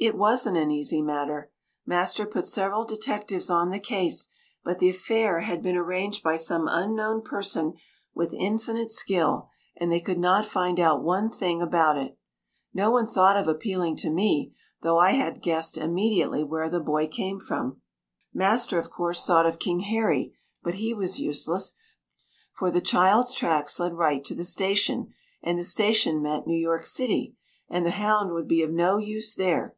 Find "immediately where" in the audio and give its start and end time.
15.76-16.70